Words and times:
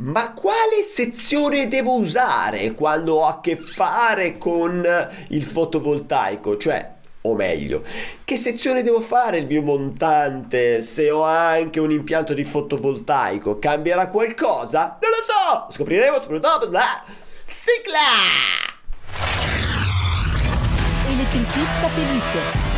ma 0.00 0.32
quale 0.32 0.82
sezione 0.82 1.68
devo 1.68 1.96
usare 1.96 2.72
quando 2.72 3.16
ho 3.16 3.26
a 3.26 3.40
che 3.40 3.56
fare 3.56 4.38
con 4.38 4.86
il 5.28 5.44
fotovoltaico? 5.44 6.56
Cioè, 6.56 6.92
o 7.22 7.34
meglio, 7.34 7.82
che 8.24 8.36
sezione 8.38 8.82
devo 8.82 9.00
fare 9.00 9.38
il 9.38 9.46
mio 9.46 9.60
montante 9.60 10.80
se 10.80 11.10
ho 11.10 11.22
anche 11.22 11.80
un 11.80 11.90
impianto 11.90 12.32
di 12.32 12.44
fotovoltaico? 12.44 13.58
Cambierà 13.58 14.08
qualcosa? 14.08 14.98
Non 15.00 15.10
lo 15.10 15.22
so! 15.22 15.64
Lo 15.66 15.70
scopriremo 15.70 16.18
soprattutto 16.18 16.70
la 16.70 17.04
sigla! 17.44 17.98
Elettricista 21.08 21.88
felice. 21.88 22.69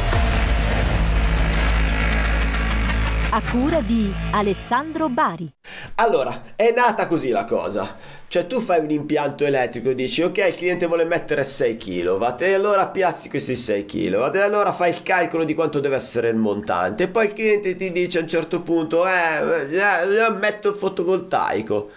A 3.34 3.40
cura 3.50 3.80
di 3.80 4.12
Alessandro 4.32 5.08
Bari. 5.08 5.50
Allora, 5.94 6.38
è 6.54 6.70
nata 6.70 7.06
così 7.06 7.30
la 7.30 7.44
cosa. 7.44 7.96
Cioè 8.28 8.46
tu 8.46 8.60
fai 8.60 8.80
un 8.80 8.90
impianto 8.90 9.46
elettrico 9.46 9.88
e 9.88 9.94
dici 9.94 10.20
ok 10.20 10.36
il 10.48 10.54
cliente 10.54 10.84
vuole 10.84 11.04
mettere 11.04 11.42
6 11.42 11.78
kW 11.78 12.26
e 12.40 12.52
allora 12.52 12.88
piazzi 12.88 13.30
questi 13.30 13.56
6 13.56 13.86
kW 13.86 14.34
e 14.34 14.40
allora 14.40 14.70
fai 14.72 14.90
il 14.90 15.02
calcolo 15.02 15.44
di 15.44 15.54
quanto 15.54 15.80
deve 15.80 15.96
essere 15.96 16.28
il 16.28 16.36
montante 16.36 17.04
e 17.04 17.08
poi 17.08 17.24
il 17.24 17.32
cliente 17.32 17.74
ti 17.74 17.90
dice 17.90 18.18
a 18.18 18.20
un 18.20 18.28
certo 18.28 18.60
punto 18.60 19.06
eh, 19.06 19.78
eh 19.78 20.30
metto 20.38 20.68
il 20.68 20.74
fotovoltaico. 20.74 21.88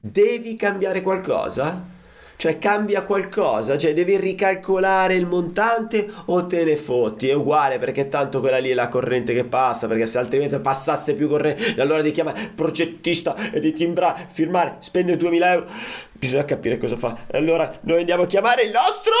Devi 0.00 0.56
cambiare 0.56 1.00
qualcosa? 1.00 1.94
Cioè 2.36 2.58
cambia 2.58 3.02
qualcosa, 3.02 3.78
cioè 3.78 3.94
devi 3.94 4.16
ricalcolare 4.18 5.14
il 5.14 5.26
montante 5.26 6.06
o 6.26 6.46
te 6.46 6.64
ne 6.64 6.76
fotti, 6.76 7.28
è 7.28 7.34
uguale 7.34 7.78
perché 7.78 8.08
tanto 8.08 8.40
quella 8.40 8.58
lì 8.58 8.70
è 8.70 8.74
la 8.74 8.88
corrente 8.88 9.32
che 9.32 9.44
passa, 9.44 9.86
perché 9.86 10.04
se 10.04 10.18
altrimenti 10.18 10.58
passasse 10.58 11.14
più 11.14 11.28
corrente, 11.28 11.80
allora 11.80 12.02
devi 12.02 12.12
chiamare 12.12 12.52
progettista 12.54 13.34
e 13.50 13.58
di 13.58 13.72
timbrare, 13.72 14.26
firmare, 14.30 14.76
spendere 14.80 15.16
2000 15.16 15.52
euro, 15.52 15.66
bisogna 16.12 16.44
capire 16.44 16.76
cosa 16.76 16.96
fa. 16.96 17.16
Allora 17.32 17.72
noi 17.82 18.00
andiamo 18.00 18.24
a 18.24 18.26
chiamare 18.26 18.62
il 18.64 18.70
nostro... 18.70 19.12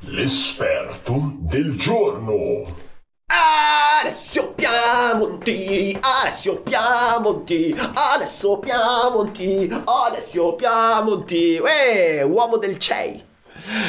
L'esperto 0.00 1.38
del 1.40 1.76
giorno. 1.76 2.86
Alessio 4.00 4.52
Piamonti, 4.52 5.98
Alessio 6.00 6.60
Piamonti, 6.60 7.74
Alessio 7.94 8.58
Piamonti, 8.58 9.82
Alessio 9.84 10.54
Piamonti, 10.54 11.58
Uè, 11.60 12.22
uomo 12.22 12.58
del 12.58 12.78
CEI. 12.78 13.24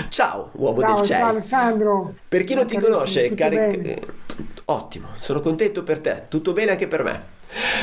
Ciao, 0.10 0.50
uomo 0.54 0.80
ciao, 0.80 0.96
del 0.96 1.04
CEI. 1.04 1.20
Ciao 1.20 1.28
Alessandro. 1.30 2.14
Per 2.28 2.44
chi 2.44 2.56
non 2.56 2.66
ti 2.66 2.80
conosce, 2.80 3.36
cari... 3.36 4.02
Ottimo, 4.66 5.10
sono 5.16 5.42
contento 5.42 5.84
per 5.84 6.00
te, 6.00 6.26
tutto 6.28 6.54
bene 6.54 6.72
anche 6.72 6.88
per 6.88 7.04
me. 7.04 7.24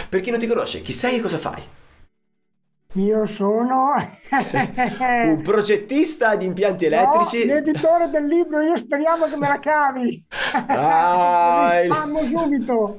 Per 0.08 0.20
chi 0.20 0.30
non 0.30 0.40
ti 0.40 0.48
conosce, 0.48 0.82
chi 0.82 0.92
sei 0.92 1.18
e 1.18 1.20
cosa 1.20 1.38
fai? 1.38 1.62
Io 2.96 3.26
sono 3.26 3.92
un 4.32 5.40
progettista 5.42 6.34
di 6.34 6.46
impianti 6.46 6.86
elettrici. 6.86 7.44
No, 7.44 7.52
l'editore 7.52 8.08
del 8.08 8.24
libro, 8.24 8.62
io 8.62 8.74
speriamo 8.76 9.26
che 9.26 9.36
me 9.36 9.48
la 9.48 9.58
cavi. 9.58 10.24
Ah, 10.66 11.80
il... 11.84 12.28
subito. 12.30 12.96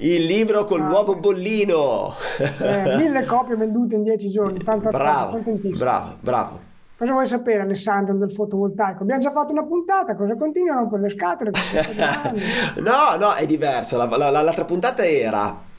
Il 0.00 0.24
libro 0.24 0.64
col 0.64 0.80
ah. 0.80 0.88
nuovo 0.88 1.14
bollino. 1.14 2.14
Eh, 2.38 2.96
mille 2.96 3.24
copie 3.24 3.54
vendute 3.54 3.94
in 3.94 4.02
dieci 4.02 4.30
giorni. 4.30 4.58
Tanto 4.58 4.88
bravo, 4.88 5.40
bravo, 5.76 6.16
bravo. 6.20 6.60
Cosa 6.98 7.12
vuoi 7.12 7.26
sapere 7.26 7.60
Alessandro 7.60 8.16
del 8.16 8.32
fotovoltaico? 8.32 9.02
Abbiamo 9.02 9.20
già 9.20 9.30
fatto 9.30 9.52
una 9.52 9.64
puntata, 9.64 10.16
cosa 10.16 10.34
continuano 10.34 10.88
per 10.88 11.00
le 11.00 11.10
scatole? 11.10 11.50
no, 12.80 13.16
no, 13.16 13.34
è 13.34 13.46
diverso. 13.46 13.96
La, 13.96 14.06
la, 14.16 14.30
l'altra 14.30 14.64
puntata 14.64 15.06
era 15.06 15.74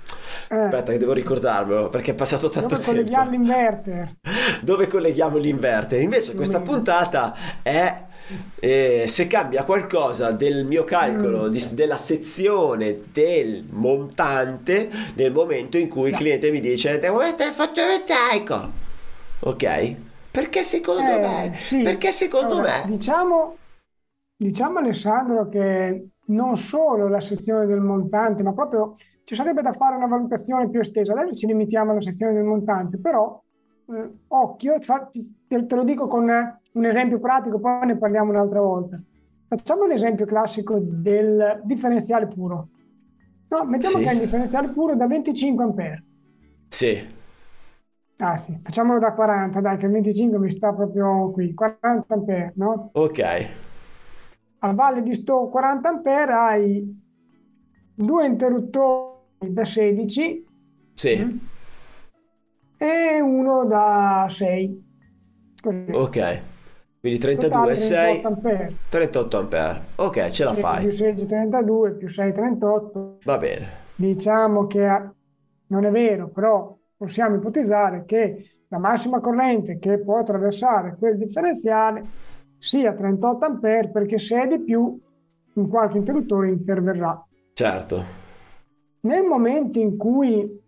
eh. 0.50 0.56
Aspetta 0.56 0.92
che 0.94 0.98
devo 0.98 1.14
ricordarmelo 1.14 1.90
perché 1.90 2.12
è 2.12 2.16
passato 2.16 2.50
tanto 2.50 2.76
Dove 2.76 2.82
tempo. 2.82 2.92
Dove 2.92 3.04
colleghiamo 3.04 3.30
l'inverter? 3.30 4.16
Dove 4.62 4.88
colleghiamo 4.88 5.38
l'inverter? 5.38 6.02
Invece 6.02 6.36
questa 6.36 6.62
puntata 6.62 7.36
è 7.62 8.06
eh, 8.60 9.06
se 9.08 9.28
cambia 9.28 9.64
qualcosa 9.64 10.32
del 10.32 10.66
mio 10.66 10.84
calcolo 10.84 11.48
mm. 11.48 11.50
di, 11.50 11.64
della 11.74 11.98
sezione 11.98 12.96
del 13.12 13.66
montante 13.70 14.90
nel 15.16 15.32
momento 15.32 15.78
in 15.78 15.90
cui 15.90 16.10
il 16.10 16.16
cliente 16.16 16.52
mi 16.52 16.60
dice 16.60 16.98
devo 17.00 17.18
mettere 17.18 17.50
il 17.50 17.56
fotovoltaico. 17.56 18.86
Ok? 19.40 19.96
Perché 20.32 20.64
secondo 20.64 21.12
eh, 21.12 21.20
me? 21.20 21.54
Sì. 21.56 21.82
Perché 21.82 22.12
secondo 22.12 22.56
allora, 22.56 22.84
me? 22.86 22.92
Diciamo, 22.92 23.58
diciamo 24.36 24.80
Alessandro 24.80 25.50
che 25.50 26.10
non 26.28 26.58
solo 26.58 27.08
la 27.08 27.22
sezione 27.22 27.66
del 27.66 27.80
montante, 27.80 28.44
ma 28.44 28.54
proprio 28.54 28.96
ci 29.28 29.36
sarebbe 29.36 29.62
da 29.62 29.74
fare 29.74 29.98
una 29.98 30.08
valutazione 30.08 30.70
più 30.70 30.80
estesa. 30.80 31.12
Adesso 31.12 31.36
ci 31.36 31.48
limitiamo 31.48 31.92
alla 31.92 32.00
sezione 32.00 32.32
del 32.32 32.46
montante, 32.46 32.98
però 32.98 33.38
eh, 33.90 34.10
occhio, 34.30 34.80
te, 34.80 35.66
te, 35.66 35.76
lo 35.76 35.84
dico 35.84 36.08
con 36.08 36.30
un 36.72 36.86
esempio 36.86 37.20
pratico, 37.20 37.60
poi 37.60 37.88
ne 37.88 37.98
parliamo 37.98 38.32
un'altra 38.32 38.62
volta. 38.62 39.04
Facciamo 39.50 39.86
l'esempio 39.86 40.26
classico 40.26 40.80
del 40.80 41.60
differenziale 41.66 42.28
puro. 42.28 42.70
No, 43.50 43.66
mettiamo 43.66 43.98
sì. 43.98 44.04
che 44.04 44.10
è 44.12 44.14
un 44.14 44.20
differenziale 44.20 44.70
puro 44.70 44.96
da 44.96 45.08
25 45.08 45.64
ampere. 45.66 46.04
Sì. 46.70 47.16
Ah 48.20 48.38
sì, 48.38 48.58
facciamolo 48.64 48.98
da 48.98 49.14
40, 49.14 49.60
dai, 49.60 49.76
che 49.76 49.88
il 49.88 49.92
25 49.92 50.40
mi 50.40 50.50
sta 50.50 50.74
proprio 50.74 51.32
qui, 51.32 51.54
40 51.54 52.14
ampere, 52.14 52.54
no? 52.56 52.92
Ok. 52.94 53.50
A 54.60 54.74
valle 54.74 55.02
di 55.02 55.14
sto 55.14 55.50
40 55.50 55.90
ampere 55.90 56.32
hai 56.32 57.06
due 57.94 58.26
interruttori 58.26 59.16
da 59.40 59.64
16 59.64 60.46
sì. 60.94 61.24
Mm. 61.24 61.38
e 62.78 63.22
uno 63.22 63.66
da 63.66 64.28
6. 64.30 64.86
Così. 65.62 65.86
Ok. 65.92 66.42
Quindi 67.00 67.20
32 67.20 67.76
6 67.76 68.24
ampere. 68.24 68.76
38 68.90 69.38
ampere. 69.38 69.82
Ok, 69.96 70.30
ce 70.30 70.44
la 70.44 70.54
fai. 70.54 70.88
Più 70.88 70.92
16 70.92 71.28
32 71.28 71.92
più 71.94 72.08
6 72.08 72.34
38. 72.34 73.18
Va 73.24 73.38
bene. 73.38 73.68
Diciamo 73.96 74.68
che 74.68 75.10
non 75.68 75.86
è 75.86 75.92
vero, 75.92 76.30
però 76.30 76.76
possiamo 76.96 77.36
ipotizzare 77.36 78.06
che 78.06 78.44
la 78.70 78.80
massima 78.80 79.20
corrente 79.20 79.78
che 79.78 80.00
può 80.00 80.18
attraversare 80.18 80.96
quel 80.98 81.18
differenziale 81.18 82.04
sia 82.58 82.94
38 82.94 83.46
ampere 83.46 83.90
perché 83.90 84.18
se 84.18 84.42
è 84.42 84.48
di 84.48 84.60
più 84.60 85.00
un 85.54 85.70
qualche 85.70 85.98
interruttore 85.98 86.50
interverrà. 86.50 87.26
Certo. 87.54 88.26
Nel 89.08 89.24
momento 89.24 89.80
in 89.80 89.96
cui 89.96 90.62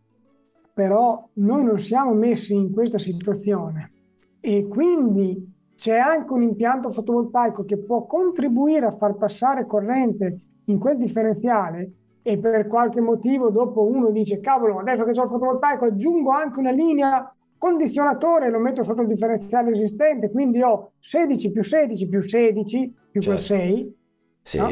però 0.73 1.27
noi 1.33 1.65
non 1.65 1.77
siamo 1.77 2.13
messi 2.13 2.55
in 2.55 2.71
questa 2.71 2.97
situazione 2.97 3.91
e 4.39 4.65
quindi 4.65 5.57
c'è 5.75 5.97
anche 5.97 6.31
un 6.31 6.43
impianto 6.43 6.89
fotovoltaico 6.89 7.65
che 7.65 7.77
può 7.79 8.05
contribuire 8.05 8.85
a 8.85 8.91
far 8.91 9.17
passare 9.17 9.65
corrente 9.65 10.39
in 10.65 10.79
quel 10.79 10.97
differenziale 10.97 11.91
e 12.21 12.37
per 12.37 12.67
qualche 12.67 13.01
motivo 13.01 13.49
dopo 13.49 13.85
uno 13.85 14.09
dice 14.09 14.39
cavolo 14.39 14.77
adesso 14.77 15.03
che 15.03 15.19
ho 15.19 15.23
il 15.23 15.29
fotovoltaico 15.29 15.85
aggiungo 15.85 16.31
anche 16.31 16.59
una 16.59 16.71
linea 16.71 17.35
condizionatore 17.57 18.49
lo 18.49 18.59
metto 18.59 18.83
sotto 18.83 19.01
il 19.01 19.07
differenziale 19.07 19.71
esistente 19.71 20.31
quindi 20.31 20.61
ho 20.61 20.93
16 20.99 21.51
più 21.51 21.61
16 21.61 22.07
più 22.07 22.21
16 22.21 22.95
più 23.11 23.21
certo. 23.21 23.45
quel 23.45 23.59
6 23.59 23.97
sì. 24.43 24.57
no? 24.57 24.69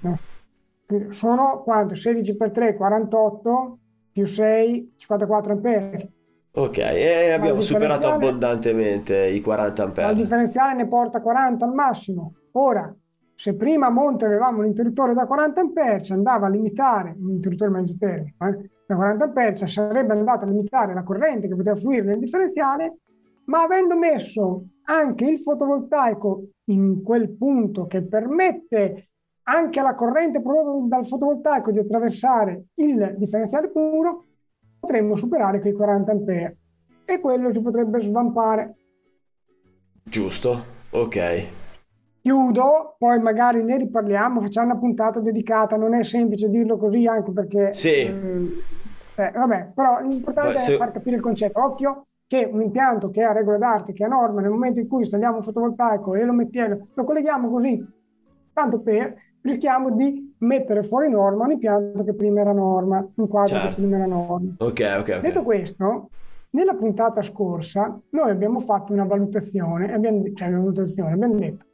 No 0.00 0.14
sono 1.10 1.62
quanto? 1.62 1.94
16 1.94 2.36
per 2.36 2.50
3, 2.50 2.74
48 2.74 3.78
più 4.12 4.26
6, 4.26 4.94
54 4.96 5.52
ampere. 5.52 6.12
Ok, 6.52 6.78
e 6.78 7.30
abbiamo 7.30 7.60
superato 7.60 8.08
abbondantemente 8.08 9.26
i 9.26 9.40
40 9.40 9.82
ampere. 9.82 10.10
Il 10.10 10.16
differenziale 10.16 10.74
ne 10.74 10.88
porta 10.88 11.20
40 11.20 11.64
al 11.64 11.72
massimo. 11.72 12.34
Ora, 12.52 12.92
se 13.34 13.54
prima 13.54 13.86
a 13.86 13.90
monte 13.90 14.24
avevamo 14.24 14.58
un 14.58 14.66
interruttore 14.66 15.14
da 15.14 15.26
40 15.26 15.60
ampere, 15.60 16.02
ci 16.02 16.12
andava 16.12 16.46
a 16.46 16.50
limitare, 16.50 17.14
un 17.16 17.30
interruttore 17.30 17.70
mezzo 17.70 17.94
termico, 17.96 18.44
eh, 18.44 18.70
da 18.84 18.96
40 18.96 19.24
ampere, 19.24 19.54
ci 19.54 19.66
sarebbe 19.68 20.12
andato 20.12 20.44
a 20.44 20.48
limitare 20.48 20.94
la 20.94 21.04
corrente 21.04 21.46
che 21.46 21.54
poteva 21.54 21.76
fluire 21.76 22.04
nel 22.06 22.18
differenziale, 22.18 22.96
ma 23.44 23.62
avendo 23.62 23.96
messo 23.96 24.64
anche 24.84 25.26
il 25.26 25.38
fotovoltaico 25.38 26.48
in 26.64 27.02
quel 27.02 27.30
punto 27.36 27.86
che 27.86 28.02
permette 28.02 29.07
anche 29.48 29.80
la 29.80 29.94
corrente 29.94 30.42
prodotta 30.42 30.96
dal 30.96 31.06
fotovoltaico 31.06 31.70
di 31.70 31.78
attraversare 31.78 32.66
il 32.74 33.14
differenziale 33.16 33.70
puro, 33.70 34.24
potremmo 34.78 35.16
superare 35.16 35.60
quei 35.60 35.72
40 35.72 36.12
ampere 36.12 36.56
e 37.04 37.18
quello 37.18 37.52
ci 37.52 37.60
potrebbe 37.60 37.98
svampare. 38.00 38.76
Giusto, 40.04 40.64
ok. 40.90 41.46
Chiudo, 42.20 42.96
poi 42.98 43.20
magari 43.20 43.62
ne 43.62 43.78
riparliamo, 43.78 44.40
facciamo 44.40 44.72
una 44.72 44.78
puntata 44.78 45.20
dedicata, 45.20 45.76
non 45.76 45.94
è 45.94 46.04
semplice 46.04 46.50
dirlo 46.50 46.76
così 46.76 47.06
anche 47.06 47.32
perché... 47.32 47.72
Sì. 47.72 47.88
Eh, 47.88 48.62
eh, 49.16 49.30
vabbè, 49.30 49.72
però 49.74 50.00
l'importante 50.00 50.52
Beh, 50.52 50.58
se... 50.58 50.74
è 50.74 50.76
far 50.76 50.92
capire 50.92 51.16
il 51.16 51.22
concetto. 51.22 51.60
Occhio 51.62 52.04
che 52.26 52.46
un 52.52 52.60
impianto 52.60 53.08
che 53.08 53.22
ha 53.22 53.32
regola 53.32 53.56
d'arte, 53.56 53.94
che 53.94 54.04
ha 54.04 54.08
norma, 54.08 54.42
nel 54.42 54.50
momento 54.50 54.78
in 54.78 54.88
cui 54.88 55.00
installiamo 55.00 55.36
un 55.36 55.42
fotovoltaico 55.42 56.14
e 56.14 56.24
lo 56.24 56.34
mettiamo, 56.34 56.76
lo 56.92 57.04
colleghiamo 57.04 57.48
così, 57.48 57.82
tanto 58.52 58.80
per, 58.80 59.16
rischiamo 59.48 59.90
di 59.90 60.34
mettere 60.38 60.82
fuori 60.82 61.10
norma 61.10 61.44
un 61.44 61.52
impianto 61.52 62.04
che 62.04 62.14
prima 62.14 62.40
era 62.40 62.52
norma, 62.52 63.06
un 63.14 63.28
quadro 63.28 63.54
certo. 63.56 63.68
che 63.68 63.74
prima 63.74 63.96
era 63.96 64.06
norma. 64.06 64.54
Ok, 64.58 64.96
ok, 64.98 65.08
ok. 65.16 65.20
Detto 65.20 65.42
questo, 65.42 66.10
Nella 66.50 66.74
puntata 66.74 67.20
scorsa 67.20 68.00
noi 68.10 68.30
abbiamo 68.30 68.60
fatto 68.60 68.92
una 68.94 69.04
valutazione, 69.04 69.92
abbiamo, 69.92 70.22
cioè 70.32 70.48
una 70.48 70.58
valutazione, 70.58 71.12
abbiamo 71.12 71.34
detto 71.34 71.66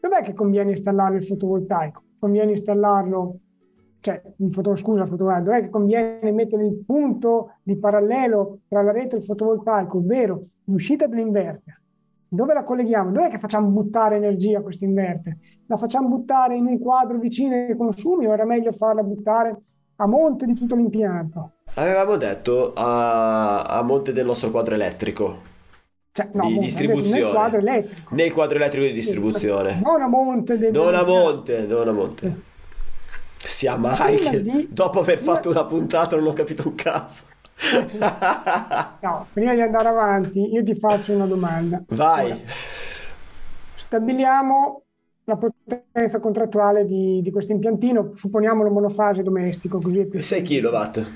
dov'è 0.00 0.22
che 0.22 0.32
conviene 0.32 0.70
installare 0.70 1.16
il 1.16 1.24
fotovoltaico? 1.24 2.02
Conviene 2.18 2.52
installarlo, 2.52 3.38
cioè, 4.00 4.22
foto, 4.50 4.76
scusa, 4.76 5.02
il 5.02 5.08
fotovoltaico, 5.08 5.44
dov'è 5.44 5.62
che 5.62 5.70
conviene 5.70 6.32
mettere 6.32 6.64
il 6.64 6.82
punto 6.86 7.56
di 7.62 7.76
parallelo 7.76 8.60
tra 8.68 8.82
la 8.82 8.92
rete 8.92 9.16
e 9.16 9.18
il 9.18 9.24
fotovoltaico, 9.24 9.98
ovvero 9.98 10.42
l'uscita 10.64 11.06
dell'inverter? 11.06 11.82
Dove 12.34 12.52
la 12.54 12.64
colleghiamo? 12.64 13.12
Dov'è 13.12 13.28
che 13.30 13.38
facciamo 13.38 13.68
buttare 13.68 14.16
energia 14.16 14.58
a 14.58 14.62
questo 14.62 14.84
inverter? 14.84 15.36
La 15.66 15.76
facciamo 15.76 16.08
buttare 16.08 16.56
in 16.56 16.66
un 16.66 16.78
quadro 16.78 17.18
vicino 17.18 17.54
ai 17.54 17.76
consumi 17.76 18.26
o 18.26 18.32
era 18.32 18.44
meglio 18.44 18.72
farla 18.72 19.02
buttare 19.02 19.56
a 19.96 20.06
monte 20.06 20.46
di 20.46 20.54
tutto 20.54 20.74
l'impianto? 20.74 21.50
Avevamo 21.74 22.16
detto 22.16 22.72
a, 22.74 23.62
a 23.62 23.82
monte 23.82 24.12
del 24.12 24.26
nostro 24.26 24.50
quadro 24.50 24.74
elettrico. 24.74 25.52
Cioè, 26.12 26.28
no, 26.32 26.42
di 26.46 26.50
monte, 26.52 26.64
distribuzione. 26.64 27.20
Nel 27.22 27.30
quadro 27.32 27.58
elettrico. 27.58 28.14
Nel 28.14 28.32
quadro 28.32 28.56
elettrico 28.56 28.86
di 28.86 28.92
distribuzione. 28.92 29.80
Non 29.82 30.00
a 30.02 30.06
monte. 30.08 30.58
del- 30.58 30.72
Non 30.72 30.94
a 30.94 31.04
monte, 31.04 31.66
non 31.66 31.88
a 31.88 31.92
monte. 31.92 32.40
Sia 33.36 33.76
mai 33.76 34.14
Prima 34.16 34.30
che 34.30 34.40
di- 34.42 34.68
dopo 34.70 35.00
aver 35.00 35.16
prima- 35.18 35.34
fatto 35.34 35.50
una 35.50 35.64
puntata 35.66 36.16
non 36.16 36.26
ho 36.28 36.32
capito 36.32 36.68
un 36.68 36.74
cazzo. 36.76 37.24
No, 39.00 39.26
prima 39.32 39.54
di 39.54 39.60
andare 39.60 39.88
avanti, 39.88 40.52
io 40.52 40.62
ti 40.62 40.74
faccio 40.74 41.12
una 41.12 41.26
domanda. 41.26 41.82
Vai. 41.88 42.26
Ora, 42.32 42.38
stabiliamo 43.76 44.82
la 45.24 45.36
potenza 45.36 46.20
contrattuale 46.20 46.84
di, 46.84 47.20
di 47.22 47.30
questo 47.30 47.52
impiantino, 47.52 48.12
supponiamolo 48.14 48.70
monofase 48.70 49.22
domestico, 49.22 49.78
così 49.80 50.00
è 50.00 50.06
più 50.06 50.20
6 50.20 50.46
semplice. 50.46 50.60
kW. 50.60 51.06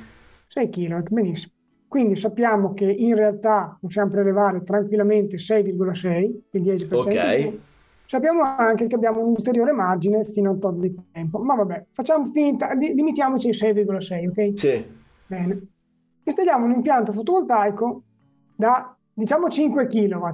6 0.47 0.69
kW, 0.69 0.99
benissimo. 1.11 1.53
Quindi 1.87 2.17
sappiamo 2.17 2.75
che 2.75 2.85
in 2.85 3.15
realtà 3.15 3.77
possiamo 3.81 4.11
prelevare 4.11 4.63
tranquillamente 4.63 5.37
6,6, 5.37 6.33
il 6.53 6.63
10% 6.63 6.95
Ok. 6.95 7.59
Sappiamo 8.05 8.43
anche 8.43 8.87
che 8.87 8.95
abbiamo 8.95 9.21
un 9.21 9.35
ulteriore 9.37 9.73
margine 9.73 10.25
fino 10.25 10.49
a 10.49 10.53
un 10.53 10.61
tot 10.61 10.77
di 10.77 10.95
tempo, 11.13 11.39
ma 11.39 11.55
vabbè, 11.55 11.87
facciamo 11.93 12.27
finta, 12.27 12.73
li- 12.73 12.95
limitiamoci 12.95 13.49
ai 13.49 13.55
6,6, 13.55 14.29
ok? 14.29 14.59
Sì. 14.59 14.85
Bene. 15.27 15.61
Installiamo 16.29 16.67
un 16.67 16.73
impianto 16.73 17.11
fotovoltaico 17.11 18.03
da 18.55 18.95
diciamo 19.15 19.49
5 19.49 19.87
kW, 19.87 20.25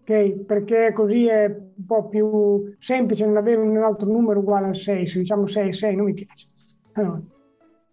ok? 0.00 0.32
Perché 0.44 0.92
così 0.92 1.28
è 1.28 1.46
un 1.46 1.86
po' 1.86 2.08
più 2.08 2.74
semplice 2.80 3.24
non 3.24 3.36
avere 3.36 3.60
un 3.60 3.76
altro 3.76 4.10
numero 4.10 4.40
uguale 4.40 4.66
al 4.66 4.74
6. 4.74 5.06
Se 5.06 5.18
diciamo 5.20 5.46
6 5.46 5.72
6 5.72 5.94
non 5.94 6.06
mi 6.06 6.12
piace. 6.12 6.48
Allora, 6.94 7.20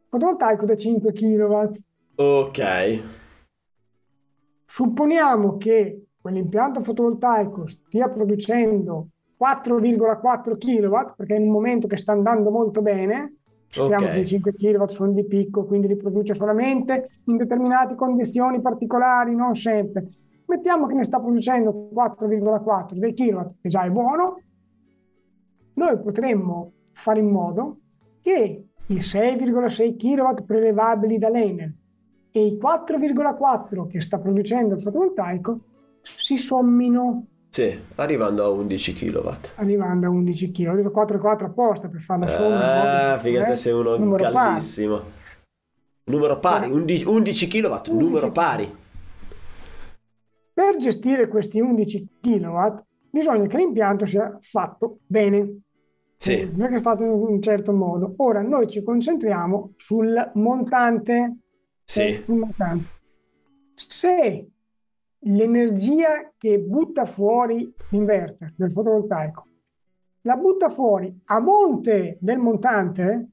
fotovoltaico 0.09 0.65
da 0.65 0.75
5 0.75 1.13
kW. 1.13 1.69
Ok. 2.15 3.03
Supponiamo 4.65 5.57
che 5.57 6.05
quell'impianto 6.19 6.81
fotovoltaico 6.81 7.67
stia 7.67 8.09
producendo 8.09 9.09
4,4 9.39 10.57
kW, 10.57 11.13
perché 11.15 11.35
è 11.35 11.39
un 11.39 11.51
momento 11.51 11.85
che 11.85 11.97
sta 11.97 12.11
andando 12.11 12.49
molto 12.49 12.81
bene. 12.81 13.35
Sappiamo 13.71 14.05
Ok. 14.05 14.11
che 14.11 14.19
i 14.19 14.25
5 14.27 14.53
kW 14.53 14.85
sono 14.87 15.13
di 15.13 15.25
picco, 15.25 15.65
quindi 15.65 15.87
li 15.87 15.95
produce 15.95 16.35
solamente 16.35 17.05
in 17.25 17.37
determinate 17.37 17.95
condizioni 17.95 18.59
particolari, 18.59 19.33
non 19.33 19.55
sempre. 19.55 20.09
Mettiamo 20.45 20.87
che 20.87 20.93
ne 20.93 21.05
sta 21.05 21.21
producendo 21.21 21.89
4,4 21.93 22.99
dei 22.99 23.13
kW, 23.13 23.39
che 23.61 23.69
già 23.69 23.83
è 23.83 23.89
buono. 23.89 24.41
Noi 25.75 25.99
potremmo 25.99 26.73
fare 26.91 27.21
in 27.21 27.29
modo 27.29 27.77
che 28.21 28.65
i 28.87 28.95
6,6 28.95 29.95
kW 29.95 30.43
prelevabili 30.45 31.17
dall'Enel 31.17 31.73
e 32.29 32.45
i 32.45 32.57
4,4 32.61 33.87
che 33.87 34.01
sta 34.01 34.19
producendo 34.19 34.75
il 34.75 34.81
fotovoltaico 34.81 35.59
si 36.01 36.35
sommino 36.35 37.27
Sì, 37.53 37.77
arrivando 37.95 38.45
a 38.45 38.49
11 38.49 38.93
kW. 38.93 39.29
arrivando 39.55 40.07
a 40.07 40.09
11 40.09 40.51
kg. 40.51 40.67
Ho 40.69 40.75
detto 40.75 40.89
4,4 40.91 41.43
apposta 41.43 41.89
per 41.89 41.99
fare 41.99 42.21
la 42.21 42.27
somma. 42.29 43.11
Ah, 43.11 43.19
figata, 43.19 43.51
Eh? 43.51 43.55
sei 43.57 43.73
uno 43.73 43.97
Numero 43.97 44.23
pari. 44.23 44.33
gallissimo. 44.33 45.01
Numero 46.05 46.39
pari, 46.39 46.71
11, 46.71 47.03
11 47.03 47.47
kW, 47.47 47.91
numero 47.91 48.31
pari. 48.31 48.73
Per 50.53 50.75
gestire 50.77 51.27
questi 51.27 51.59
11 51.59 52.07
kW 52.21 52.57
bisogna 53.09 53.47
che 53.47 53.57
l'impianto 53.57 54.05
sia 54.05 54.33
fatto 54.39 54.99
bene. 55.05 55.59
Sì. 56.15 56.33
È 56.39 56.67
che 56.67 56.75
è 56.75 56.79
fatto 56.79 57.03
in 57.03 57.09
un 57.09 57.41
certo 57.41 57.73
modo. 57.73 58.13
Ora 58.17 58.41
noi 58.41 58.67
ci 58.69 58.81
concentriamo 58.81 59.73
sul 59.75 60.31
montante. 60.35 61.35
Sì. 61.83 62.01
eh, 62.01 62.21
sul 62.25 62.37
montante. 62.37 62.89
Se 63.75 64.47
l'energia 65.25 66.31
che 66.37 66.59
butta 66.59 67.05
fuori 67.05 67.73
l'inverter 67.89 68.53
del 68.55 68.71
fotovoltaico 68.71 69.45
la 70.23 70.35
butta 70.35 70.69
fuori 70.69 71.19
a 71.25 71.39
monte 71.39 72.17
del 72.21 72.37
montante, 72.37 73.29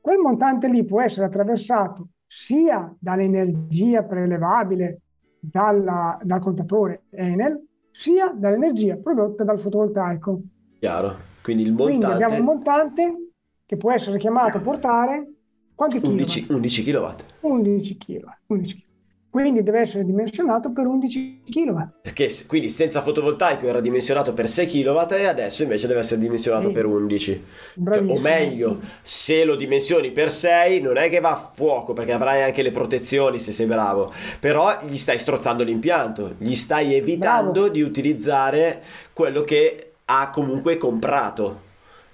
quel 0.00 0.18
montante 0.18 0.68
lì 0.68 0.84
può 0.84 1.00
essere 1.00 1.26
attraversato 1.26 2.08
sia 2.26 2.92
dall'energia 2.98 4.04
prelevabile 4.04 5.02
dalla- 5.38 6.18
dal 6.22 6.40
contatore 6.40 7.04
Enel, 7.10 7.64
sia 7.90 8.32
dall'energia 8.32 8.96
prodotta 8.98 9.44
dal 9.44 9.58
fotovoltaico. 9.60 10.40
Chiaro. 10.80 11.30
Quindi 11.42 11.62
il 11.62 11.74
Quindi 11.74 11.92
montante 12.04 12.24
abbiamo 12.24 12.40
un 12.40 12.44
montante 12.46 13.16
che 13.64 13.76
può 13.76 13.92
essere 13.92 14.18
chiamato 14.18 14.56
a 14.56 14.60
portare 14.60 15.32
quanti 15.74 16.00
kg? 16.00 16.06
11, 16.06 16.46
11 16.50 16.82
kW. 16.84 17.06
11 17.40 17.96
kg. 17.96 18.24
11 18.46 18.76
kg. 18.76 18.91
Quindi 19.32 19.62
deve 19.62 19.80
essere 19.80 20.04
dimensionato 20.04 20.72
per 20.72 20.84
11 20.84 21.40
kW. 21.48 21.78
Perché 22.02 22.30
quindi 22.46 22.68
senza 22.68 23.00
fotovoltaico 23.00 23.66
era 23.66 23.80
dimensionato 23.80 24.34
per 24.34 24.46
6 24.46 24.66
kW 24.66 25.06
e 25.14 25.24
adesso 25.24 25.62
invece 25.62 25.86
deve 25.86 26.00
essere 26.00 26.20
dimensionato 26.20 26.66
Sì. 26.68 26.74
per 26.74 26.84
11. 26.84 27.44
Cioè, 27.82 28.02
o 28.08 28.18
meglio, 28.20 28.80
se 29.00 29.44
lo 29.46 29.56
dimensioni 29.56 30.10
per 30.10 30.30
6 30.30 30.82
non 30.82 30.98
è 30.98 31.08
che 31.08 31.20
va 31.20 31.30
a 31.30 31.50
fuoco 31.54 31.94
perché 31.94 32.12
avrai 32.12 32.42
anche 32.42 32.60
le 32.60 32.70
protezioni 32.72 33.38
se 33.38 33.52
sei 33.52 33.64
bravo, 33.64 34.12
però 34.38 34.80
gli 34.86 34.98
stai 34.98 35.16
strozzando 35.16 35.64
l'impianto, 35.64 36.34
gli 36.36 36.54
stai 36.54 36.92
evitando 36.94 37.52
Bravo. 37.52 37.68
di 37.68 37.80
utilizzare 37.80 38.82
quello 39.14 39.44
che 39.44 39.92
ha 40.04 40.28
comunque 40.28 40.76
comprato. 40.76 41.70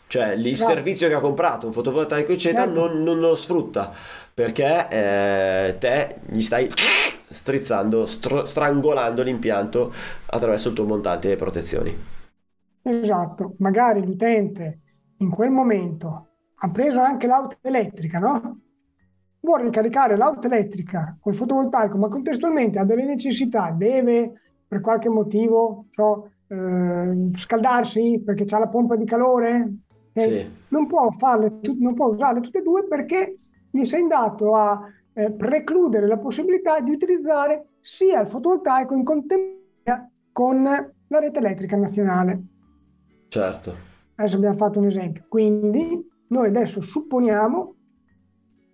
Cioè 0.06 0.34
il 0.34 0.40
Bravo. 0.40 0.54
servizio 0.56 1.08
che 1.08 1.14
ha 1.14 1.20
comprato, 1.20 1.66
un 1.66 1.72
fotovoltaico 1.72 2.30
eccetera, 2.32 2.64
Certo. 2.64 2.78
non, 2.88 3.02
non 3.02 3.18
lo 3.18 3.34
sfrutta 3.34 3.92
perché 4.32 4.86
eh, 4.88 5.76
te 5.80 6.16
gli 6.30 6.40
stai 6.40 6.70
strizzando, 7.28 8.06
stro- 8.06 8.44
strangolando 8.44 9.22
l'impianto 9.22 9.92
attraverso 10.26 10.68
il 10.68 10.74
tuo 10.74 10.84
montante 10.86 11.32
e 11.32 11.36
protezioni. 11.36 11.96
Esatto, 12.82 13.54
magari 13.58 14.04
l'utente 14.04 14.80
in 15.18 15.30
quel 15.30 15.50
momento 15.50 16.28
ha 16.54 16.70
preso 16.70 17.00
anche 17.00 17.26
l'auto 17.26 17.56
elettrica, 17.60 18.18
no? 18.18 18.60
Vuole 19.40 19.64
ricaricare 19.64 20.16
l'auto 20.16 20.46
elettrica 20.46 21.16
col 21.20 21.34
fotovoltaico, 21.34 21.98
ma 21.98 22.08
contestualmente 22.08 22.78
ha 22.78 22.84
delle 22.84 23.04
necessità, 23.04 23.70
deve 23.70 24.32
per 24.66 24.80
qualche 24.80 25.08
motivo 25.08 25.86
so, 25.90 26.30
eh, 26.48 27.30
scaldarsi 27.34 28.22
perché 28.24 28.44
c'ha 28.44 28.58
la 28.58 28.68
pompa 28.68 28.96
di 28.96 29.04
calore, 29.04 29.74
eh, 30.12 30.20
Sì. 30.20 30.50
non 30.68 30.86
può 30.86 31.10
farle 31.12 31.60
non 31.78 31.94
può 31.94 32.08
usarle 32.08 32.40
tutte 32.40 32.58
e 32.58 32.62
due 32.62 32.86
perché 32.86 33.36
gli 33.70 33.84
sei 33.84 34.00
andato 34.02 34.54
a 34.54 34.80
eh, 35.18 35.32
precludere 35.32 36.06
la 36.06 36.16
possibilità 36.16 36.78
di 36.80 36.92
utilizzare 36.92 37.70
sia 37.80 38.20
il 38.20 38.28
fotovoltaico 38.28 38.94
in 38.94 39.02
contemporanea 39.02 40.08
con 40.30 40.62
la 40.62 41.18
rete 41.18 41.40
elettrica 41.40 41.76
nazionale. 41.76 42.42
Certo. 43.26 43.74
Adesso 44.14 44.36
abbiamo 44.36 44.54
fatto 44.54 44.78
un 44.78 44.86
esempio. 44.86 45.24
Quindi 45.28 46.06
noi 46.28 46.46
adesso 46.46 46.80
supponiamo 46.80 47.74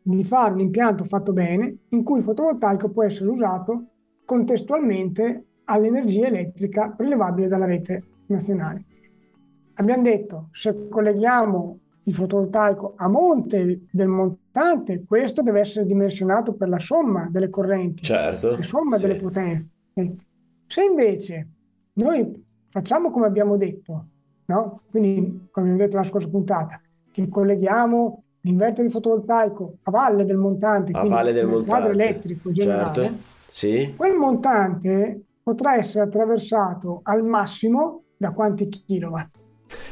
di 0.02 0.22
fare 0.22 0.52
un 0.52 0.60
impianto 0.60 1.04
fatto 1.04 1.32
bene 1.32 1.78
in 1.88 2.02
cui 2.02 2.18
il 2.18 2.24
fotovoltaico 2.24 2.90
può 2.90 3.04
essere 3.04 3.30
usato 3.30 3.86
contestualmente 4.26 5.46
all'energia 5.64 6.26
elettrica 6.26 6.90
prelevabile 6.90 7.48
dalla 7.48 7.64
rete 7.64 8.04
nazionale. 8.26 8.84
Abbiamo 9.76 10.02
detto, 10.02 10.48
se 10.52 10.88
colleghiamo 10.90 11.78
il 12.06 12.14
fotovoltaico 12.14 12.94
a 12.96 13.08
monte 13.08 13.80
del 13.90 14.08
montante, 14.08 15.04
questo 15.06 15.42
deve 15.42 15.60
essere 15.60 15.86
dimensionato 15.86 16.52
per 16.54 16.68
la 16.68 16.78
somma 16.78 17.28
delle 17.30 17.48
correnti 17.48 18.02
Certo. 18.02 18.50
la 18.56 18.62
somma 18.62 18.96
sì. 18.96 19.06
delle 19.06 19.18
potenze. 19.20 19.72
Se 20.66 20.82
invece 20.82 21.48
noi 21.94 22.44
facciamo 22.68 23.10
come 23.10 23.26
abbiamo 23.26 23.56
detto, 23.56 24.06
no? 24.46 24.74
quindi 24.90 25.48
come 25.50 25.66
abbiamo 25.70 25.76
detto 25.84 25.96
la 25.96 26.04
scorsa 26.04 26.28
puntata, 26.28 26.80
che 27.10 27.28
colleghiamo 27.28 28.22
l'inverter 28.40 28.84
di 28.84 28.90
fotovoltaico 28.90 29.78
a 29.84 29.90
valle 29.90 30.24
del 30.26 30.36
montante, 30.36 30.92
A 30.92 31.04
valle 31.06 31.32
del 31.32 31.46
nel 31.46 31.64
quadro 31.64 31.88
montante. 31.88 32.02
elettrico 32.10 32.52
generale, 32.52 32.92
Certo. 32.94 33.16
Sì. 33.50 33.94
quel 33.96 34.14
montante 34.14 35.22
potrà 35.42 35.76
essere 35.76 36.04
attraversato 36.04 37.00
al 37.04 37.24
massimo 37.24 38.02
da 38.16 38.32
quanti 38.32 38.68
kilowatt? 38.68 39.42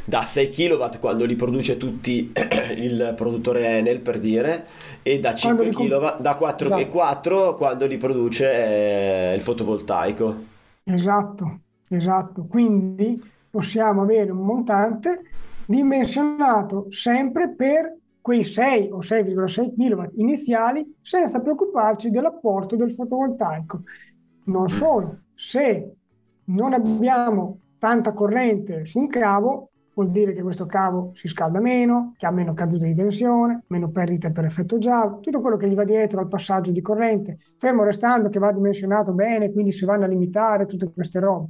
Da 0.04 0.22
6 0.22 0.48
kW 0.48 0.98
quando 0.98 1.24
li 1.24 1.36
produce 1.36 1.76
tutti 1.76 2.32
il 2.76 3.14
produttore 3.16 3.66
Enel 3.66 4.00
per 4.00 4.18
dire 4.18 4.66
e 5.02 5.18
da 5.18 5.34
5 5.34 5.70
Quando 5.70 5.82
li 5.82 5.88
kW 5.88 6.20
da 6.20 6.34
4 6.36 6.66
Esatto. 6.74 6.88
4 6.88 7.54
quando 7.54 7.86
li 7.86 7.96
produce 7.96 8.52
eh, 8.52 9.34
il 9.34 9.40
fotovoltaico 9.40 10.50
Esatto, 10.84 11.60
esatto. 11.88 12.46
Quindi 12.46 13.20
possiamo 13.48 14.02
avere 14.02 14.30
un 14.30 14.44
montante 14.44 15.22
dimensionato 15.66 16.86
sempre 16.90 17.54
per 17.54 17.96
quei 18.20 18.44
6 18.44 18.90
o 18.90 18.98
6,6 18.98 19.74
kW 19.74 20.20
iniziali 20.20 20.96
senza 21.00 21.40
preoccuparci 21.40 22.10
dell'apporto 22.10 22.76
del 22.76 22.92
fotovoltaico. 22.92 23.82
Non 24.44 24.68
solo, 24.68 25.22
se 25.34 25.92
non 26.44 26.72
abbiamo 26.72 27.58
tanta 27.78 28.12
corrente 28.12 28.84
su 28.84 28.98
un 28.98 29.08
cavo, 29.08 29.70
vuol 29.94 30.10
dire 30.10 30.32
che 30.32 30.42
questo 30.42 30.66
cavo 30.66 31.12
si 31.14 31.28
scalda 31.28 31.60
meno, 31.60 32.14
che 32.16 32.26
ha 32.26 32.30
meno 32.30 32.54
cadute 32.54 32.86
di 32.86 32.94
tensione, 32.94 33.64
meno 33.68 33.90
perdite 33.90 34.32
per 34.32 34.44
effetto 34.44 34.78
giallo, 34.78 35.20
tutto 35.20 35.40
quello 35.40 35.56
che 35.56 35.68
gli 35.68 35.74
va 35.74 35.84
dietro 35.84 36.20
al 36.20 36.28
passaggio 36.28 36.70
di 36.70 36.80
corrente, 36.80 37.36
fermo 37.58 37.84
restando 37.84 38.28
che 38.28 38.38
va 38.38 38.52
dimensionato 38.52 39.12
bene, 39.12 39.52
quindi 39.52 39.72
si 39.72 39.84
vanno 39.84 40.04
a 40.04 40.08
limitare 40.08 40.66
tutte 40.66 40.90
queste 40.92 41.20
robe. 41.20 41.48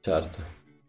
certo 0.00 0.38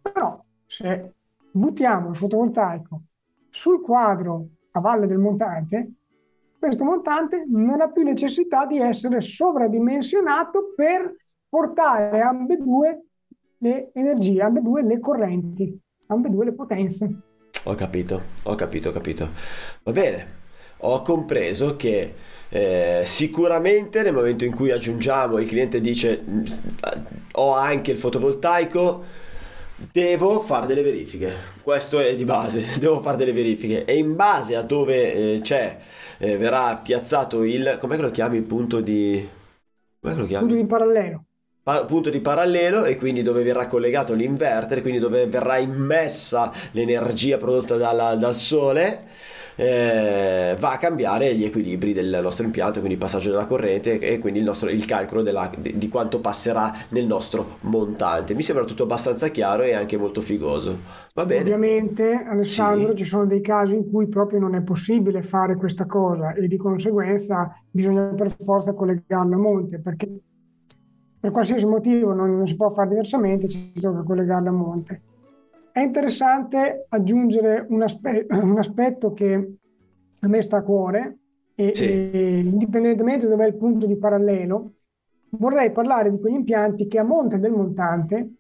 Però 0.02 0.44
se 0.66 1.14
buttiamo 1.52 2.10
il 2.10 2.16
fotovoltaico 2.16 3.02
sul 3.50 3.82
quadro 3.82 4.48
a 4.72 4.80
valle 4.80 5.08
del 5.08 5.20
montante, 5.20 5.92
questo 6.58 6.84
montante 6.84 7.46
non 7.48 7.80
ha 7.82 7.92
più 7.92 8.04
necessità 8.04 8.66
di 8.66 8.80
essere 8.80 9.22
sovradimensionato 9.22 10.74
per 10.76 11.16
portare 11.48 12.22
ambedue 12.22 13.06
le 13.60 13.92
energie, 13.94 14.42
ambedue 14.42 14.84
le 14.84 15.00
correnti, 15.00 15.80
ambedue 16.08 16.46
le 16.46 16.54
potenze. 16.54 17.16
Ho 17.68 17.74
capito, 17.76 18.22
ho 18.44 18.56
capito, 18.56 18.90
ho 18.90 18.92
capito. 18.92 19.30
Va 19.84 19.92
bene, 19.92 20.44
ho 20.80 21.02
compreso 21.02 21.76
che 21.76 22.14
eh, 22.50 23.02
sicuramente 23.06 24.04
nel 24.04 24.14
momento 24.14 24.46
in 24.46 24.54
cui 24.54 24.70
aggiungiamo, 24.72 25.40
il 25.40 25.48
cliente 25.48 25.82
dice 25.82 26.24
"Mm, 26.30 26.44
ho 27.34 27.54
anche 27.54 27.92
il 27.92 27.98
fotovoltaico, 27.98 29.04
devo 29.92 30.42
fare 30.42 30.68
delle 30.68 30.84
verifiche. 30.84 31.34
Questo 31.64 32.00
è 32.00 32.16
di 32.16 32.24
base, 32.26 32.64
devo 32.80 33.00
fare 33.00 33.18
delle 33.18 33.34
verifiche 33.34 33.84
e 33.86 33.98
in 33.98 34.16
base 34.16 34.56
a 34.56 34.62
dove 34.62 35.36
eh, 35.36 35.40
c'è, 35.42 35.80
eh, 36.20 36.38
verrà 36.38 36.76
piazzato 36.78 37.44
il, 37.44 37.78
com'è 37.80 37.96
che 37.96 38.02
lo 38.04 38.12
chiami, 38.12 38.38
il 38.38 38.44
punto 38.44 38.80
di... 38.82 39.28
Com'è 40.00 40.14
che 40.14 40.20
lo 40.20 40.28
chiami? 40.28 40.48
Punto 40.48 40.62
di 40.62 40.68
parallelo. 40.68 41.25
Punto 41.88 42.12
di 42.12 42.20
parallelo 42.20 42.86
e 42.86 42.96
quindi 42.96 43.24
dove 43.24 43.42
verrà 43.42 43.66
collegato 43.66 44.14
l'inverter, 44.14 44.82
quindi 44.82 45.00
dove 45.00 45.26
verrà 45.26 45.58
immessa 45.58 46.52
l'energia 46.74 47.38
prodotta 47.40 47.76
dalla- 47.76 48.14
dal 48.14 48.36
sole, 48.36 49.06
eh, 49.56 50.56
va 50.60 50.74
a 50.74 50.78
cambiare 50.78 51.34
gli 51.34 51.44
equilibri 51.44 51.92
del 51.92 52.20
nostro 52.22 52.46
impianto, 52.46 52.74
quindi 52.80 52.94
il 52.94 53.00
passaggio 53.00 53.32
della 53.32 53.48
corrente 53.48 53.98
e 53.98 54.20
quindi 54.20 54.38
il, 54.40 54.46
nostro, 54.46 54.70
il 54.70 54.86
calcolo 54.86 55.24
della- 55.24 55.50
di, 55.58 55.76
di 55.76 55.90
quanto 55.90 56.20
passerà 56.20 56.72
nel 56.90 57.08
nostro 57.08 57.58
montante. 57.62 58.36
Mi 58.36 58.44
sembra 58.44 58.64
tutto 58.64 58.84
abbastanza 58.84 59.30
chiaro 59.30 59.64
e 59.64 59.74
anche 59.74 59.98
molto 59.98 60.22
figoso. 60.22 60.78
Va 61.16 61.26
bene. 61.26 61.42
Ovviamente, 61.42 62.12
Alessandro, 62.28 62.90
Sì. 62.90 62.98
ci 62.98 63.06
sono 63.06 63.26
dei 63.26 63.42
casi 63.42 63.74
in 63.74 63.90
cui 63.90 64.08
proprio 64.08 64.40
non 64.40 64.54
è 64.54 64.62
possibile 64.62 65.24
fare 65.24 65.56
questa 65.56 65.86
cosa 65.88 66.34
e 66.34 66.48
di 66.48 66.58
conseguenza 66.58 67.52
bisogna 67.72 68.14
per 68.14 68.36
forza 68.38 68.74
collegarla 68.74 69.36
a 69.36 69.40
monte, 69.40 69.80
perché 69.80 70.08
per 71.26 71.34
qualsiasi 71.34 71.66
motivo 71.66 72.14
non, 72.14 72.38
non 72.38 72.46
si 72.46 72.56
può 72.56 72.70
fare 72.70 72.90
diversamente, 72.90 73.48
ci 73.48 73.72
tocca 73.82 74.04
collegarla 74.04 74.50
a 74.50 74.54
monte. 74.54 75.02
È 75.72 75.80
interessante 75.80 76.86
aggiungere 76.88 77.66
un, 77.68 77.82
aspe- 77.82 78.28
un 78.44 78.60
aspetto 78.60 79.12
che 79.12 79.34
a 80.20 80.28
me 80.28 80.42
sta 80.44 80.58
a 80.58 80.62
cuore 80.62 81.18
e, 81.56 81.74
Sì. 81.74 81.84
e 81.86 82.40
indipendentemente 82.46 83.28
dove 83.28 83.44
è 83.44 83.48
il 83.48 83.56
punto 83.56 83.88
di 83.88 83.98
parallelo, 83.98 84.74
vorrei 85.32 85.72
parlare 85.72 86.12
di 86.12 86.20
quegli 86.20 86.36
impianti 86.36 86.86
che 86.86 87.00
a 87.00 87.04
monte 87.04 87.40
del 87.40 87.54
montante 87.54 88.34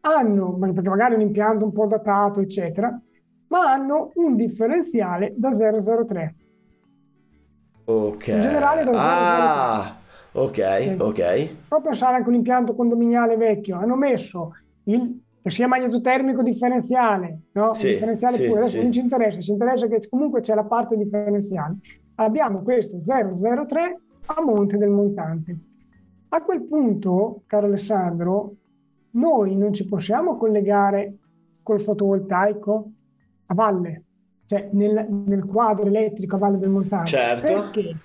hanno, 0.00 0.56
perché 0.56 0.88
magari 0.88 1.16
un 1.16 1.20
impianto 1.20 1.66
un 1.66 1.72
po' 1.72 1.86
datato, 1.86 2.40
eccetera, 2.40 2.98
ma 3.48 3.70
hanno 3.70 4.12
un 4.14 4.34
differenziale 4.34 5.34
da 5.36 5.50
003. 5.50 6.34
Ok. 7.84 8.28
In 8.28 8.40
generale 8.40 8.82
da 8.84 8.92
Ah, 8.94 9.99
ok, 10.32 10.82
Sì. 10.82 10.96
ok. 10.98 11.54
Però 11.68 11.80
pensare 11.80 12.16
anche 12.16 12.26
a 12.26 12.30
un 12.30 12.36
impianto 12.36 12.74
condominiale 12.74 13.36
vecchio, 13.36 13.76
hanno 13.76 13.96
messo 13.96 14.52
il 14.84 15.20
sia 15.42 15.66
magnetotermico 15.66 16.42
differenziale, 16.42 17.40
no? 17.52 17.72
Sì, 17.72 17.88
differenziale 17.88 18.36
sì, 18.36 18.46
pure, 18.46 18.60
adesso 18.60 18.76
sì. 18.76 18.82
non 18.82 18.92
ci 18.92 19.00
interessa, 19.00 19.40
ci 19.40 19.52
interessa 19.52 19.86
che 19.86 20.06
comunque 20.08 20.40
c'è 20.40 20.54
la 20.54 20.64
parte 20.64 20.96
differenziale. 20.96 21.76
Abbiamo 22.16 22.62
questo 22.62 22.98
003 22.98 24.00
a 24.26 24.42
monte 24.42 24.76
del 24.76 24.90
montante. 24.90 25.58
A 26.28 26.42
quel 26.42 26.62
punto, 26.62 27.42
caro 27.46 27.66
Alessandro, 27.66 28.54
noi 29.12 29.56
non 29.56 29.72
ci 29.72 29.86
possiamo 29.86 30.36
collegare 30.36 31.16
col 31.62 31.80
fotovoltaico 31.80 32.90
a 33.46 33.54
valle, 33.54 34.04
cioè 34.46 34.68
nel, 34.72 35.06
nel 35.26 35.44
quadro 35.44 35.86
elettrico 35.86 36.36
a 36.36 36.38
valle 36.38 36.58
del 36.58 36.70
montante. 36.70 37.10
Certo. 37.10 37.52
Perché? 37.52 37.96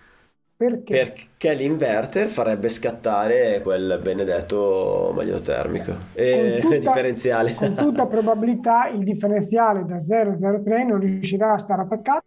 Perché? 0.57 0.93
Perché 0.93 1.53
l'inverter 1.53 2.27
farebbe 2.29 2.69
scattare 2.69 3.59
quel 3.61 3.99
benedetto 4.01 5.11
magnetotermico 5.13 5.93
e 6.13 6.59
Con 6.61 6.71
tutta- 6.71 6.77
differenziale. 6.77 7.53
Con 7.53 7.75
tutta 7.75 8.05
probabilità 8.07 8.87
il 8.87 9.03
differenziale 9.03 9.83
da 9.83 9.97
003 9.99 10.85
non 10.85 10.99
riuscirà 10.99 11.53
a 11.53 11.57
stare 11.57 11.81
attaccato 11.81 12.23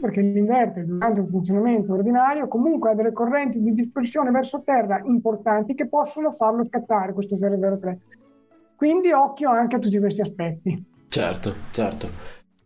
perché 0.00 0.20
l'inverter 0.20 0.84
durante 0.84 1.20
il 1.20 1.28
funzionamento 1.28 1.92
ordinario 1.92 2.48
comunque 2.48 2.90
ha 2.90 2.94
delle 2.94 3.12
correnti 3.12 3.60
di 3.60 3.72
dispersione 3.72 4.30
verso 4.30 4.62
terra 4.64 5.00
importanti 5.04 5.74
che 5.74 5.88
possono 5.88 6.30
farlo 6.32 6.64
scattare 6.64 7.12
questo 7.12 7.36
003. 7.36 7.98
Quindi 8.74 9.12
occhio 9.12 9.50
anche 9.50 9.76
a 9.76 9.78
tutti 9.78 9.98
questi 9.98 10.22
aspetti. 10.22 10.84
Certo, 11.08 11.54
certo. 11.70 12.08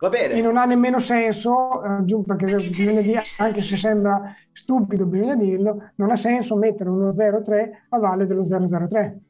Va 0.05 0.09
E 0.37 0.41
bene. 0.41 0.41
non 0.41 0.57
ha 0.57 0.65
nemmeno 0.65 0.99
senso, 0.99 1.83
eh, 1.85 1.89
aggiungo 1.89 2.25
perché 2.35 2.61
bisogna 2.69 3.01
dire, 3.03 3.23
anche 3.37 3.63
se 3.63 3.77
sembra 3.77 4.35
stupido, 4.53 5.07
bisogna 5.07 5.37
dirlo, 5.37 5.93
non 5.97 6.11
ha 6.11 6.17
senso 6.17 6.57
mettere 6.57 6.91
uno 6.91 7.13
03 7.13 7.87
a 7.91 7.99
valle 7.99 8.27
dello 8.27 8.43
003. 8.43 9.21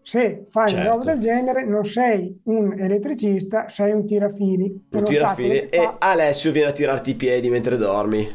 Se 0.00 0.44
fai 0.48 0.72
una 0.72 0.82
Certo. 0.82 0.90
roba 0.98 1.04
del 1.12 1.20
genere, 1.20 1.64
non 1.66 1.84
sei 1.84 2.40
un 2.44 2.78
elettricista, 2.78 3.68
sei 3.68 3.92
un 3.92 4.06
tirafili. 4.06 4.88
Un 4.90 5.04
tirafili 5.04 5.68
e 5.68 5.70
fa. 5.76 5.98
Alessio 5.98 6.50
viene 6.50 6.68
a 6.70 6.72
tirarti 6.72 7.10
i 7.10 7.14
piedi 7.16 7.50
mentre 7.50 7.76
dormi 7.76 8.26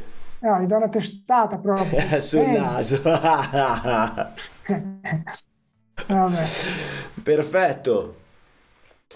Ah, 0.42 0.60
gli 0.62 0.66
do 0.68 0.76
una 0.78 0.90
testata 0.90 1.60
proprio. 1.60 2.06
sul 2.20 2.40
Eh, 2.42 2.52
naso. 2.52 3.02
Vabbè. 6.08 6.60
Perfetto. 7.24 8.16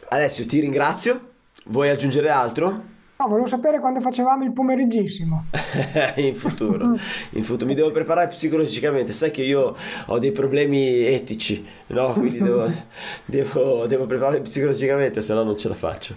Alessio, 0.10 0.46
ti 0.46 0.60
ringrazio. 0.60 1.33
Vuoi 1.66 1.90
aggiungere 1.90 2.30
altro? 2.30 2.92
No, 3.16 3.28
volevo 3.28 3.48
sapere 3.48 3.80
quando 3.80 4.02
facevamo 4.02 4.44
il 4.44 4.52
pomeriggissimo. 4.52 5.46
in 6.18 6.36
futuro, 6.36 6.98
in 7.32 7.44
futuro 7.44 7.66
mi 7.68 7.76
devo 7.76 7.92
preparare 7.92 8.28
psicologicamente. 8.28 9.14
Sai 9.14 9.32
che 9.32 9.44
io 9.44 9.76
ho 10.08 10.20
dei 10.20 10.32
problemi 10.32 11.06
etici, 11.06 11.66
no? 11.88 12.14
Quindi 12.14 12.40
devo, 12.40 12.70
devo, 13.24 13.86
devo 13.88 14.06
prepararmi 14.08 14.42
psicologicamente, 14.42 15.22
se 15.22 15.34
no 15.34 15.44
non 15.44 15.58
ce 15.58 15.70
la 15.70 15.76
faccio. 15.76 16.16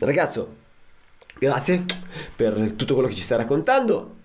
Ragazzo, 0.00 0.56
grazie 1.38 1.84
per 2.34 2.72
tutto 2.72 2.94
quello 2.94 3.08
che 3.08 3.14
ci 3.14 3.22
stai 3.22 3.38
raccontando. 3.38 4.16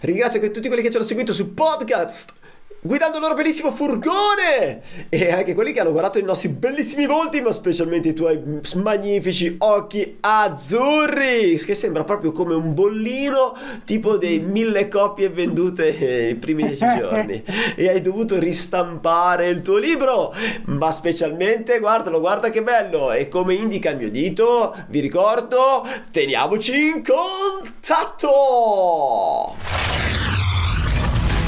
Ringrazio 0.00 0.40
anche 0.40 0.50
tutti 0.52 0.66
quelli 0.66 0.82
che 0.82 0.90
ci 0.90 0.96
hanno 0.96 1.06
seguito 1.06 1.32
sul 1.32 1.48
podcast. 1.48 2.34
Guidando 2.80 3.16
il 3.16 3.22
loro 3.22 3.34
bellissimo 3.34 3.72
furgone 3.72 4.80
e 5.08 5.32
anche 5.32 5.52
quelli 5.52 5.72
che 5.72 5.80
hanno 5.80 5.90
guardato 5.90 6.20
i 6.20 6.22
nostri 6.22 6.48
bellissimi 6.48 7.06
volti, 7.06 7.40
ma 7.40 7.50
specialmente 7.50 8.10
i 8.10 8.14
tuoi 8.14 8.40
magnifici 8.76 9.56
occhi 9.58 10.18
azzurri, 10.20 11.56
che 11.56 11.74
sembra 11.74 12.04
proprio 12.04 12.30
come 12.30 12.54
un 12.54 12.74
bollino 12.74 13.56
tipo 13.84 14.16
dei 14.16 14.38
mille 14.38 14.86
copie 14.86 15.28
vendute 15.28 15.96
nei 15.98 16.36
primi 16.36 16.66
dieci 16.68 16.86
giorni. 16.96 17.42
E 17.74 17.88
hai 17.88 18.00
dovuto 18.00 18.38
ristampare 18.38 19.48
il 19.48 19.60
tuo 19.60 19.76
libro, 19.76 20.32
ma 20.66 20.92
specialmente, 20.92 21.80
guardalo, 21.80 22.20
guarda 22.20 22.48
che 22.50 22.62
bello! 22.62 23.10
E 23.10 23.26
come 23.26 23.54
indica 23.54 23.90
il 23.90 23.96
mio 23.96 24.10
dito, 24.10 24.72
vi 24.86 25.00
ricordo, 25.00 25.84
teniamoci 26.12 26.90
in 26.90 27.02
contatto! 27.02 28.36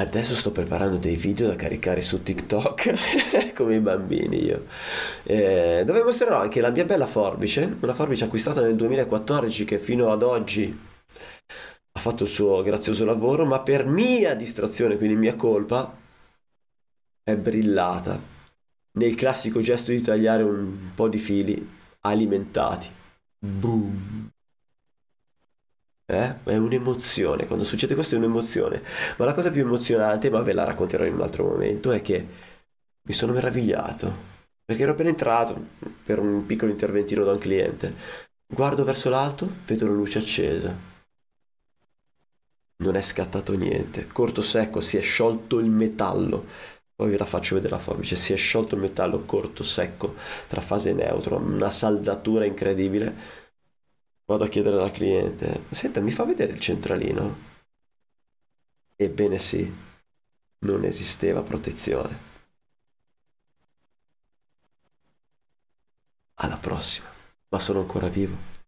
Adesso 0.00 0.34
sto 0.34 0.50
preparando 0.50 0.96
dei 0.96 1.14
video 1.14 1.48
da 1.48 1.56
caricare 1.56 2.00
su 2.00 2.22
TikTok 2.22 3.52
come 3.52 3.74
i 3.74 3.80
bambini 3.80 4.42
io. 4.42 4.64
Eh, 5.24 5.82
dove 5.84 6.02
mostrerò 6.02 6.40
anche 6.40 6.62
la 6.62 6.70
mia 6.70 6.86
bella 6.86 7.04
forbice, 7.04 7.76
una 7.82 7.92
forbice 7.92 8.24
acquistata 8.24 8.62
nel 8.62 8.76
2014 8.76 9.66
che 9.66 9.78
fino 9.78 10.10
ad 10.10 10.22
oggi 10.22 10.74
ha 11.92 12.00
fatto 12.00 12.22
il 12.22 12.30
suo 12.30 12.62
grazioso 12.62 13.04
lavoro, 13.04 13.44
ma 13.44 13.60
per 13.60 13.84
mia 13.84 14.34
distrazione, 14.34 14.96
quindi 14.96 15.16
mia 15.16 15.36
colpa, 15.36 15.94
è 17.22 17.36
brillata 17.36 18.18
nel 18.92 19.14
classico 19.14 19.60
gesto 19.60 19.90
di 19.90 20.00
tagliare 20.00 20.42
un 20.42 20.92
po' 20.94 21.08
di 21.08 21.18
fili 21.18 21.68
alimentati. 22.00 22.88
Boom. 23.38 24.30
Eh? 26.10 26.34
È 26.42 26.56
un'emozione, 26.56 27.46
quando 27.46 27.64
succede 27.64 27.94
questo 27.94 28.16
è 28.16 28.18
un'emozione. 28.18 28.82
Ma 29.16 29.24
la 29.24 29.32
cosa 29.32 29.52
più 29.52 29.62
emozionante, 29.62 30.28
ma 30.28 30.40
ve 30.42 30.52
la 30.52 30.64
racconterò 30.64 31.04
in 31.04 31.14
un 31.14 31.20
altro 31.20 31.44
momento, 31.44 31.92
è 31.92 32.02
che 32.02 32.26
mi 33.02 33.12
sono 33.12 33.32
meravigliato. 33.32 34.28
Perché 34.64 34.82
ero 34.82 34.92
appena 34.92 35.10
entrato 35.10 35.56
per 36.04 36.18
un 36.18 36.44
piccolo 36.46 36.72
interventino 36.72 37.24
da 37.24 37.32
un 37.32 37.38
cliente. 37.38 37.94
Guardo 38.46 38.84
verso 38.84 39.08
l'alto, 39.08 39.48
vedo 39.66 39.86
la 39.86 39.92
luce 39.92 40.18
accesa. 40.18 40.76
Non 42.78 42.96
è 42.96 43.02
scattato 43.02 43.56
niente. 43.56 44.06
Corto 44.06 44.42
secco, 44.42 44.80
si 44.80 44.96
è 44.96 45.02
sciolto 45.02 45.60
il 45.60 45.70
metallo. 45.70 46.46
Poi 46.94 47.10
ve 47.10 47.18
la 47.18 47.24
faccio 47.24 47.54
vedere 47.54 47.74
la 47.74 47.78
forbice. 47.78 48.16
Si 48.16 48.32
è 48.32 48.36
sciolto 48.36 48.74
il 48.74 48.80
metallo 48.80 49.24
corto, 49.24 49.62
secco, 49.62 50.16
tra 50.48 50.60
fase 50.60 50.92
neutro, 50.92 51.36
una 51.36 51.70
saldatura 51.70 52.44
incredibile 52.44 53.38
Vado 54.30 54.44
a 54.44 54.48
chiedere 54.48 54.80
al 54.80 54.92
cliente, 54.92 55.64
senta, 55.70 56.00
mi 56.00 56.12
fa 56.12 56.22
vedere 56.22 56.52
il 56.52 56.60
centralino? 56.60 57.36
Ebbene 58.94 59.40
sì, 59.40 59.68
non 60.58 60.84
esisteva 60.84 61.42
protezione. 61.42 62.16
Alla 66.34 66.58
prossima, 66.58 67.08
ma 67.48 67.58
sono 67.58 67.80
ancora 67.80 68.06
vivo. 68.06 68.59